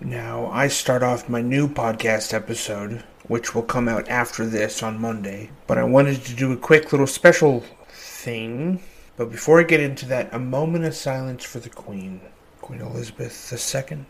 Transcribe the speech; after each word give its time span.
Now, 0.00 0.50
I 0.52 0.68
start 0.68 1.02
off 1.02 1.28
my 1.28 1.40
new 1.40 1.68
podcast 1.68 2.34
episode, 2.34 3.02
which 3.28 3.54
will 3.54 3.62
come 3.62 3.88
out 3.88 4.08
after 4.08 4.44
this 4.44 4.82
on 4.82 5.00
Monday, 5.00 5.50
but 5.66 5.78
I 5.78 5.84
wanted 5.84 6.22
to 6.24 6.34
do 6.34 6.52
a 6.52 6.56
quick 6.56 6.92
little 6.92 7.06
special 7.06 7.64
thing. 7.88 8.80
But 9.16 9.30
before 9.30 9.58
I 9.58 9.62
get 9.62 9.80
into 9.80 10.04
that, 10.06 10.32
a 10.34 10.38
moment 10.38 10.84
of 10.84 10.94
silence 10.94 11.44
for 11.44 11.60
the 11.60 11.70
Queen, 11.70 12.20
Queen 12.60 12.82
Elizabeth 12.82 13.52
II. 13.90 14.04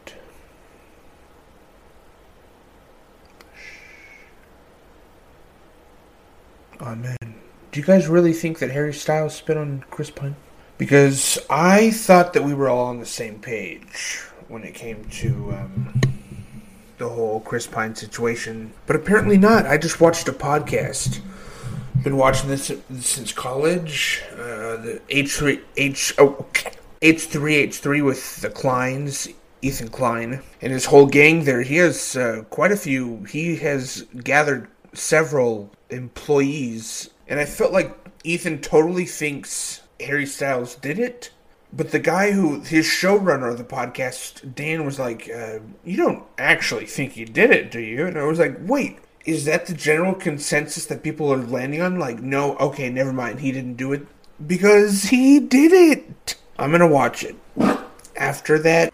Oh, 6.80 6.84
Amen. 6.84 7.16
Do 7.70 7.80
you 7.80 7.86
guys 7.86 8.08
really 8.08 8.32
think 8.32 8.58
that 8.58 8.72
Harry 8.72 8.92
Styles 8.92 9.36
spit 9.36 9.56
on 9.56 9.84
Chris 9.90 10.10
Pine? 10.10 10.34
Because 10.78 11.38
I 11.48 11.90
thought 11.92 12.32
that 12.32 12.44
we 12.44 12.54
were 12.54 12.68
all 12.68 12.86
on 12.86 12.98
the 12.98 13.06
same 13.06 13.38
page 13.38 14.26
when 14.48 14.64
it 14.64 14.74
came 14.74 15.04
to 15.06 15.28
um, 15.52 16.00
the 16.98 17.08
whole 17.08 17.40
Chris 17.40 17.66
Pine 17.66 17.94
situation, 17.94 18.72
but 18.86 18.96
apparently 18.96 19.36
not. 19.36 19.66
I 19.66 19.76
just 19.76 20.00
watched 20.00 20.28
a 20.28 20.32
podcast. 20.32 21.20
Been 22.02 22.16
watching 22.16 22.48
this 22.48 22.70
since 23.00 23.32
college. 23.32 24.22
Uh, 24.32 24.76
the 24.76 25.00
H 25.08 25.32
three 25.32 25.60
H 25.76 26.14
oh 26.18 26.46
H 27.02 27.22
three 27.24 27.56
H 27.56 27.78
three 27.78 28.02
with 28.02 28.40
the 28.40 28.50
Kleins, 28.50 29.32
Ethan 29.62 29.88
Klein, 29.88 30.42
and 30.60 30.72
his 30.72 30.84
whole 30.84 31.06
gang 31.06 31.44
there. 31.44 31.62
He 31.62 31.76
has 31.76 32.16
uh, 32.16 32.44
quite 32.50 32.70
a 32.70 32.76
few. 32.76 33.24
He 33.24 33.56
has 33.56 34.02
gathered 34.22 34.68
several 34.92 35.70
employees, 35.90 37.10
and 37.28 37.40
I 37.40 37.44
felt 37.44 37.72
like 37.72 37.96
Ethan 38.24 38.60
totally 38.60 39.06
thinks 39.06 39.82
Harry 40.00 40.26
Styles 40.26 40.76
did 40.76 40.98
it. 40.98 41.30
But 41.76 41.90
the 41.90 41.98
guy 41.98 42.30
who, 42.30 42.60
his 42.60 42.86
showrunner 42.86 43.50
of 43.50 43.58
the 43.58 43.64
podcast, 43.64 44.54
Dan, 44.54 44.86
was 44.86 44.98
like, 44.98 45.28
uh, 45.28 45.58
You 45.84 45.96
don't 45.98 46.24
actually 46.38 46.86
think 46.86 47.12
he 47.12 47.24
did 47.26 47.50
it, 47.50 47.70
do 47.70 47.80
you? 47.80 48.06
And 48.06 48.18
I 48.18 48.24
was 48.24 48.38
like, 48.38 48.56
Wait, 48.62 48.98
is 49.26 49.44
that 49.44 49.66
the 49.66 49.74
general 49.74 50.14
consensus 50.14 50.86
that 50.86 51.02
people 51.02 51.30
are 51.32 51.36
landing 51.36 51.82
on? 51.82 51.98
Like, 51.98 52.20
no, 52.20 52.56
okay, 52.56 52.88
never 52.88 53.12
mind, 53.12 53.40
he 53.40 53.52
didn't 53.52 53.74
do 53.74 53.92
it. 53.92 54.06
Because 54.44 55.04
he 55.04 55.40
did 55.40 55.72
it! 55.72 56.36
I'm 56.58 56.70
gonna 56.70 56.86
watch 56.86 57.24
it. 57.24 57.36
After 58.16 58.58
that. 58.60 58.92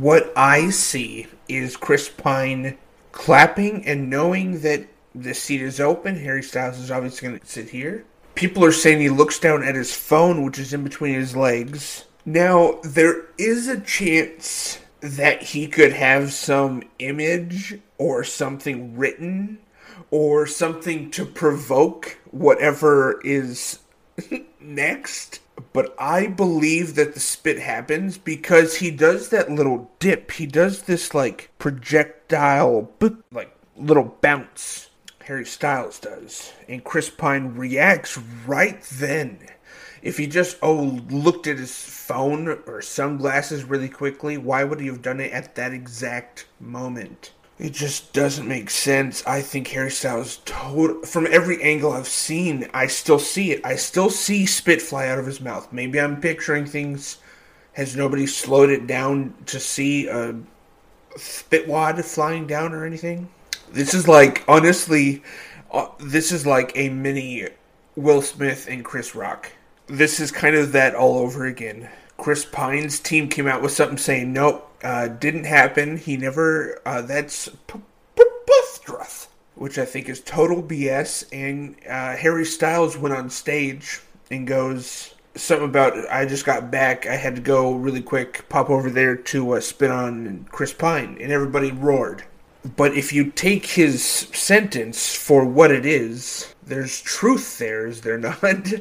What 0.00 0.32
I 0.36 0.70
see 0.70 1.26
is 1.48 1.76
Chris 1.76 2.08
Pine 2.08 2.78
clapping 3.12 3.84
and 3.86 4.10
knowing 4.10 4.60
that 4.60 4.86
the 5.14 5.34
seat 5.34 5.62
is 5.62 5.80
open. 5.80 6.16
Harry 6.16 6.42
Styles 6.42 6.78
is 6.78 6.90
obviously 6.90 7.28
going 7.28 7.40
to 7.40 7.46
sit 7.46 7.70
here. 7.70 8.04
People 8.34 8.64
are 8.64 8.72
saying 8.72 9.00
he 9.00 9.08
looks 9.08 9.38
down 9.38 9.64
at 9.64 9.74
his 9.74 9.94
phone, 9.94 10.44
which 10.44 10.58
is 10.58 10.72
in 10.72 10.84
between 10.84 11.14
his 11.14 11.34
legs. 11.34 12.04
Now, 12.24 12.78
there 12.84 13.26
is 13.36 13.66
a 13.66 13.80
chance 13.80 14.78
that 15.00 15.42
he 15.42 15.66
could 15.66 15.92
have 15.92 16.32
some 16.32 16.82
image 16.98 17.80
or 17.96 18.22
something 18.22 18.96
written 18.96 19.58
or 20.10 20.46
something 20.46 21.10
to 21.12 21.24
provoke 21.24 22.18
whatever 22.30 23.20
is 23.24 23.80
next 24.60 25.40
but 25.72 25.94
I 25.98 26.26
believe 26.26 26.94
that 26.94 27.14
the 27.14 27.20
spit 27.20 27.58
happens 27.58 28.18
because 28.18 28.76
he 28.76 28.90
does 28.90 29.28
that 29.28 29.50
little 29.50 29.90
dip. 29.98 30.30
He 30.32 30.46
does 30.46 30.82
this 30.82 31.14
like 31.14 31.50
projectile, 31.58 32.90
like 33.32 33.56
little 33.76 34.16
bounce. 34.20 34.90
Harry 35.24 35.44
Styles 35.44 35.98
does, 35.98 36.52
and 36.68 36.82
Chris 36.82 37.10
Pine 37.10 37.54
reacts 37.54 38.16
right 38.46 38.80
then. 38.82 39.38
If 40.00 40.16
he 40.16 40.26
just 40.26 40.56
oh 40.62 41.02
looked 41.10 41.46
at 41.46 41.58
his 41.58 41.76
phone 41.76 42.48
or 42.66 42.80
sunglasses 42.80 43.64
really 43.64 43.88
quickly, 43.88 44.38
why 44.38 44.64
would 44.64 44.80
he 44.80 44.86
have 44.86 45.02
done 45.02 45.20
it 45.20 45.32
at 45.32 45.54
that 45.56 45.72
exact 45.72 46.46
moment? 46.60 47.32
It 47.58 47.72
just 47.72 48.12
doesn't 48.12 48.46
make 48.46 48.70
sense. 48.70 49.26
I 49.26 49.42
think 49.42 49.66
Harry 49.68 49.90
Styles 49.90 50.40
total 50.44 51.02
from 51.02 51.26
every 51.28 51.60
angle 51.60 51.92
I've 51.92 52.06
seen, 52.06 52.68
I 52.72 52.86
still 52.86 53.18
see 53.18 53.50
it. 53.50 53.60
I 53.64 53.74
still 53.74 54.10
see 54.10 54.46
spit 54.46 54.80
fly 54.80 55.08
out 55.08 55.18
of 55.18 55.26
his 55.26 55.40
mouth. 55.40 55.72
Maybe 55.72 56.00
I'm 56.00 56.20
picturing 56.20 56.66
things. 56.66 57.18
Has 57.72 57.96
nobody 57.96 58.26
slowed 58.26 58.70
it 58.70 58.86
down 58.86 59.34
to 59.46 59.58
see 59.58 60.06
a 60.06 60.36
spit 61.16 61.66
wad 61.66 62.04
flying 62.04 62.46
down 62.46 62.72
or 62.72 62.84
anything? 62.84 63.28
This 63.72 63.92
is 63.92 64.06
like 64.06 64.44
honestly, 64.46 65.24
uh, 65.72 65.88
this 65.98 66.30
is 66.30 66.46
like 66.46 66.72
a 66.76 66.88
mini 66.90 67.48
Will 67.96 68.22
Smith 68.22 68.68
and 68.68 68.84
Chris 68.84 69.16
Rock. 69.16 69.52
This 69.88 70.20
is 70.20 70.30
kind 70.30 70.54
of 70.54 70.72
that 70.72 70.94
all 70.94 71.18
over 71.18 71.46
again. 71.46 71.88
Chris 72.18 72.44
Pine's 72.44 73.00
team 73.00 73.28
came 73.28 73.46
out 73.46 73.62
with 73.62 73.72
something 73.72 73.96
saying, 73.96 74.32
nope, 74.32 74.70
uh, 74.82 75.08
didn't 75.08 75.44
happen. 75.44 75.96
He 75.96 76.16
never, 76.16 76.82
uh, 76.84 77.00
that's 77.00 77.48
preposterous, 77.66 79.28
which 79.54 79.78
I 79.78 79.84
think 79.84 80.08
is 80.08 80.20
total 80.20 80.62
BS. 80.62 81.24
And 81.32 81.76
uh, 81.88 82.16
Harry 82.16 82.44
Styles 82.44 82.98
went 82.98 83.14
on 83.14 83.30
stage 83.30 84.00
and 84.30 84.46
goes, 84.46 85.14
something 85.36 85.68
about, 85.68 85.94
I 86.10 86.26
just 86.26 86.44
got 86.44 86.70
back. 86.72 87.06
I 87.06 87.14
had 87.14 87.36
to 87.36 87.40
go 87.40 87.72
really 87.74 88.02
quick, 88.02 88.48
pop 88.48 88.68
over 88.68 88.90
there 88.90 89.16
to 89.16 89.52
uh, 89.52 89.60
spit 89.60 89.90
on 89.90 90.46
Chris 90.50 90.74
Pine. 90.74 91.16
And 91.20 91.30
everybody 91.30 91.70
roared. 91.70 92.24
But 92.76 92.96
if 92.96 93.12
you 93.12 93.30
take 93.30 93.64
his 93.64 94.02
sentence 94.02 95.14
for 95.14 95.44
what 95.44 95.70
it 95.70 95.86
is, 95.86 96.52
there's 96.66 97.00
truth 97.00 97.58
there, 97.58 97.86
is 97.86 98.00
there 98.00 98.18
not? 98.18 98.42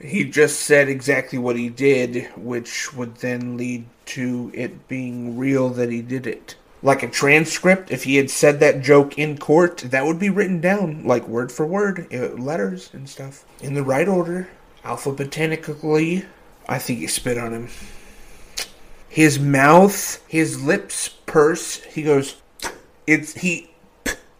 he 0.00 0.24
just 0.24 0.60
said 0.60 0.88
exactly 0.88 1.38
what 1.38 1.56
he 1.56 1.68
did, 1.68 2.28
which 2.36 2.94
would 2.94 3.16
then 3.16 3.56
lead 3.56 3.86
to 4.06 4.50
it 4.54 4.88
being 4.88 5.36
real 5.36 5.68
that 5.70 5.90
he 5.90 6.02
did 6.02 6.26
it. 6.26 6.56
Like 6.82 7.02
a 7.02 7.08
transcript, 7.08 7.90
if 7.90 8.04
he 8.04 8.16
had 8.16 8.30
said 8.30 8.60
that 8.60 8.82
joke 8.82 9.18
in 9.18 9.38
court, 9.38 9.78
that 9.78 10.06
would 10.06 10.20
be 10.20 10.30
written 10.30 10.60
down, 10.60 11.04
like 11.04 11.26
word 11.26 11.50
for 11.50 11.66
word, 11.66 12.06
uh, 12.14 12.40
letters 12.40 12.90
and 12.92 13.08
stuff, 13.08 13.44
in 13.60 13.74
the 13.74 13.82
right 13.82 14.06
order, 14.06 14.48
alphabetically. 14.84 16.24
I 16.68 16.78
think 16.78 17.00
he 17.00 17.08
spit 17.08 17.36
on 17.36 17.52
him. 17.52 17.68
His 19.08 19.40
mouth, 19.40 20.24
his 20.28 20.62
lips 20.62 21.08
purse. 21.08 21.82
He 21.82 22.02
goes, 22.02 22.36
it's 23.06 23.34
he. 23.34 23.70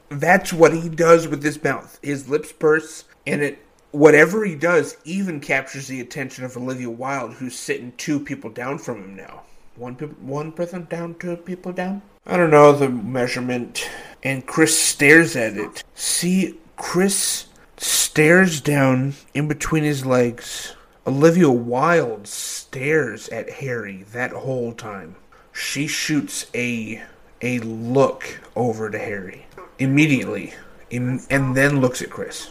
That's 0.08 0.52
what 0.52 0.72
he 0.72 0.88
does 0.88 1.26
with 1.26 1.42
his 1.42 1.62
mouth. 1.62 1.98
His 2.02 2.28
lips 2.28 2.52
purse, 2.52 3.04
and 3.26 3.42
it 3.42 3.58
whatever 3.92 4.44
he 4.44 4.54
does 4.54 4.96
even 5.04 5.40
captures 5.40 5.88
the 5.88 6.00
attention 6.00 6.44
of 6.44 6.56
Olivia 6.56 6.90
Wilde, 6.90 7.34
who's 7.34 7.56
sitting 7.56 7.92
two 7.96 8.20
people 8.20 8.50
down 8.50 8.78
from 8.78 9.02
him 9.02 9.16
now. 9.16 9.42
One 9.76 9.94
one 9.94 10.52
person 10.52 10.86
down, 10.90 11.14
two 11.14 11.36
people 11.36 11.72
down. 11.72 12.02
I 12.26 12.36
don't 12.36 12.50
know 12.50 12.72
the 12.72 12.88
measurement. 12.88 13.88
And 14.22 14.44
Chris 14.44 14.76
stares 14.76 15.36
at 15.36 15.56
it. 15.56 15.84
See, 15.94 16.58
Chris 16.76 17.46
stares 17.76 18.60
down 18.60 19.14
in 19.34 19.46
between 19.46 19.84
his 19.84 20.04
legs. 20.04 20.74
Olivia 21.06 21.50
Wilde 21.50 22.26
stares 22.26 23.28
at 23.28 23.48
Harry 23.48 24.04
that 24.12 24.32
whole 24.32 24.72
time. 24.72 25.16
She 25.52 25.86
shoots 25.86 26.46
a 26.54 27.02
a 27.40 27.60
look 27.60 28.40
over 28.56 28.90
to 28.90 28.98
Harry 28.98 29.46
immediately, 29.78 30.54
and 30.90 31.20
then 31.56 31.80
looks 31.80 32.02
at 32.02 32.10
Chris. 32.10 32.50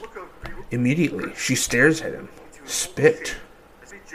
Immediately, 0.72 1.34
she 1.36 1.56
stares 1.56 2.02
at 2.02 2.14
him. 2.14 2.30
Spit. 2.66 3.36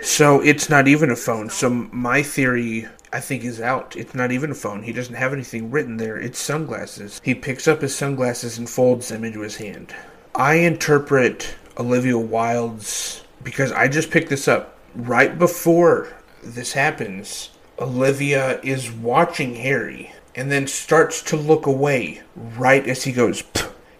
So 0.03 0.41
it's 0.41 0.69
not 0.69 0.89
even 0.89 1.11
a 1.11 1.17
phone. 1.17 1.49
So 1.49 1.71
my 1.71 2.23
theory, 2.23 2.89
I 3.13 3.21
think, 3.21 3.45
is 3.45 3.61
out. 3.61 3.97
It's 3.97 4.15
not 4.15 4.33
even 4.33 4.51
a 4.51 4.55
phone. 4.55 4.83
He 4.83 4.93
doesn't 4.93 5.15
have 5.15 5.33
anything 5.33 5.71
written 5.71 5.97
there. 5.97 6.17
It's 6.17 6.39
sunglasses. 6.39 7.21
He 7.25 7.35
picks 7.35 7.69
up 7.69 7.81
his 7.81 7.95
sunglasses 7.95 8.59
and 8.59 8.69
folds 8.69 9.09
them 9.09 9.25
into 9.25 9.41
his 9.41 9.57
hand. 9.57 9.95
I 10.35 10.55
interpret 10.55 11.55
Olivia 11.79 12.19
Wilde's 12.19 13.23
because 13.43 13.73
I 13.73 13.89
just 13.89 14.11
picked 14.11 14.31
this 14.31 14.49
up 14.49 14.79
right 14.95 15.39
before 15.39 16.09
this 16.43 16.73
happens. 16.73 17.51
Olivia 17.79 18.61
is 18.63 18.91
watching 18.91 19.55
Harry 19.57 20.13
and 20.35 20.51
then 20.51 20.67
starts 20.67 21.23
to 21.23 21.37
look 21.37 21.67
away 21.67 22.23
right 22.35 22.87
as 22.87 23.05
he 23.05 23.13
goes. 23.13 23.43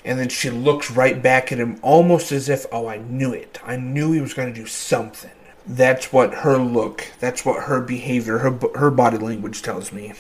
And 0.05 0.19
then 0.19 0.29
she 0.29 0.51
looks 0.51 0.91
right 0.91 1.23
back 1.23 1.53
at 1.53 1.59
him 1.59 1.79
almost 1.83 2.33
as 2.33 2.49
if, 2.49 2.67
oh, 2.73 2.89
I 2.89 2.99
knew 2.99 3.33
it. 3.33 3.59
I 3.65 3.77
knew 3.77 4.13
he 4.13 4.21
was 4.21 4.35
going 4.35 4.53
to 4.53 4.61
do 4.61 4.67
something. 4.67 5.31
That's 5.65 6.13
what 6.13 6.35
her 6.35 6.59
look, 6.59 7.07
that's 7.21 7.45
what 7.45 7.65
her 7.65 7.81
behavior, 7.81 8.39
her, 8.39 8.59
her 8.75 8.91
body 8.91 9.19
language 9.19 9.63
tells 9.63 9.93
me. 9.93 10.13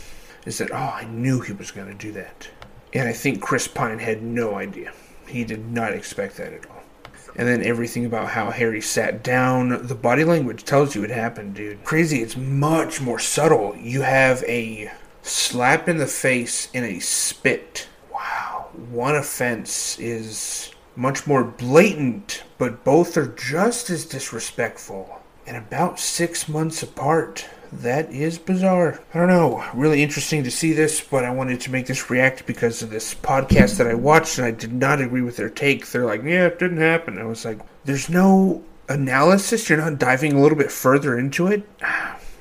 Is 0.47 0.59
that, 0.59 0.71
oh, 0.73 0.77
I 0.77 1.05
knew 1.05 1.41
he 1.41 1.53
was 1.53 1.71
going 1.71 1.89
to 1.89 1.95
do 1.95 2.13
that. 2.13 2.49
And 2.95 3.09
I 3.09 3.13
think 3.13 3.41
Chris 3.41 3.67
Pine 3.67 3.99
had 3.99 4.23
no 4.23 4.55
idea. 4.55 4.93
He 5.27 5.45
did 5.45 5.71
not 5.71 5.93
expect 5.93 6.37
that 6.37 6.53
at 6.53 6.69
all. 6.69 6.83
And 7.35 7.49
then 7.49 7.63
everything 7.63 8.05
about 8.05 8.29
how 8.29 8.51
Harry 8.51 8.83
sat 8.83 9.25
down, 9.25 9.87
the 9.87 9.95
body 9.95 10.25
language 10.25 10.65
tells 10.65 10.95
you 10.95 11.03
it 11.03 11.11
happened, 11.11 11.55
dude. 11.55 11.83
Crazy, 11.85 12.21
it's 12.23 12.37
much 12.37 13.01
more 13.01 13.19
subtle. 13.19 13.75
You 13.77 14.03
have 14.03 14.45
a 14.45 14.93
slap 15.23 15.89
in 15.89 15.97
the 15.97 16.07
face 16.07 16.69
and 16.75 16.85
a 16.85 17.01
spit 17.01 17.89
one 18.93 19.17
offense 19.17 19.99
is 19.99 20.71
much 20.97 21.27
more 21.27 21.45
blatant, 21.45 22.43
but 22.59 22.85
both 22.85 23.17
are 23.17 23.29
just 23.29 23.89
as 23.91 24.05
disrespectful. 24.05 25.21
And 25.47 25.57
about 25.57 25.99
six 25.99 26.49
months 26.49 26.83
apart. 26.83 27.47
That 27.73 28.13
is 28.13 28.39
bizarre. 28.39 29.01
I 29.15 29.19
don't 29.19 29.29
know. 29.29 29.65
Really 29.73 30.03
interesting 30.03 30.45
to 30.45 30.51
see 30.51 30.75
this, 30.75 31.01
but 31.01 31.25
I 31.25 31.31
wanted 31.31 31.59
to 31.63 31.71
make 31.71 31.87
this 31.87 32.11
react 32.11 32.45
because 32.45 32.83
of 32.83 32.91
this 32.91 33.15
podcast 33.15 33.79
that 33.79 33.87
I 33.87 33.95
watched 33.95 34.37
and 34.37 34.47
I 34.47 34.51
did 34.51 34.75
not 34.75 35.01
agree 35.01 35.23
with 35.23 35.39
their 35.39 35.49
take. 35.49 35.87
They're 35.87 36.05
like, 36.05 36.23
yeah, 36.23 36.49
it 36.49 36.59
didn't 36.59 36.77
happen. 36.77 37.19
I 37.19 37.25
was 37.25 37.47
like, 37.47 37.61
there's 37.87 38.11
no 38.11 38.63
analysis. 38.91 39.71
You're 39.71 39.79
not 39.79 39.99
diving 39.99 40.35
a 40.35 40.41
little 40.41 40.59
bit 40.59 40.71
further 40.71 41.19
into 41.19 41.47
it. 41.47 41.67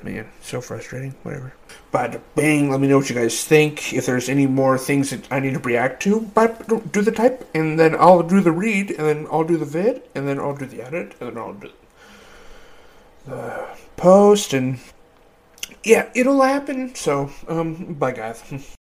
Man, 0.02 0.26
so 0.42 0.60
frustrating. 0.60 1.14
Whatever. 1.22 1.54
But 1.92 2.20
bang, 2.34 2.70
let 2.70 2.80
me 2.80 2.88
know 2.88 2.98
what 2.98 3.08
you 3.08 3.14
guys 3.14 3.44
think. 3.44 3.92
If 3.92 4.06
there's 4.06 4.28
any 4.28 4.46
more 4.46 4.76
things 4.78 5.10
that 5.10 5.30
I 5.30 5.38
need 5.38 5.54
to 5.54 5.60
react 5.60 6.02
to, 6.04 6.20
but 6.34 6.92
do 6.92 7.02
the 7.02 7.12
type, 7.12 7.48
and 7.54 7.78
then 7.78 7.94
I'll 7.94 8.22
do 8.22 8.40
the 8.40 8.52
read, 8.52 8.90
and 8.90 9.06
then 9.06 9.26
I'll 9.30 9.44
do 9.44 9.56
the 9.56 9.64
vid, 9.64 10.02
and 10.14 10.26
then 10.26 10.40
I'll 10.40 10.56
do 10.56 10.66
the 10.66 10.82
edit, 10.82 11.14
and 11.20 11.30
then 11.30 11.38
I'll 11.38 11.52
do 11.52 11.70
the 13.26 13.66
post, 13.96 14.52
and 14.52 14.80
yeah, 15.84 16.10
it'll 16.14 16.42
happen. 16.42 16.94
So, 16.94 17.30
um, 17.48 17.94
bye 17.94 18.12
guys. 18.12 18.42